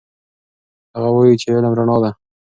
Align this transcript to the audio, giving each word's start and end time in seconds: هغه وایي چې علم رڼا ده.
هغه 0.95 1.09
وایي 1.15 1.35
چې 1.41 1.47
علم 1.55 1.73
رڼا 1.79 1.97
ده. 2.03 2.09